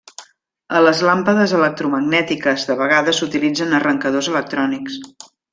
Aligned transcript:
A 0.79 0.79
les 0.85 1.01
làmpades 1.07 1.53
electromagnètiques 1.57 2.67
de 2.71 2.79
vegades 2.81 3.23
s'utilitzen 3.23 3.79
arrencadors 3.81 4.35
electrònics. 4.37 4.99